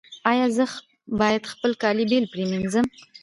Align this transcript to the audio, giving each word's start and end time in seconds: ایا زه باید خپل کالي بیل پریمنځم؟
ایا 0.31 0.45
زه 0.57 0.63
باید 1.19 1.43
خپل 1.51 1.71
کالي 1.81 2.05
بیل 2.11 2.25
پریمنځم؟ 2.33 2.85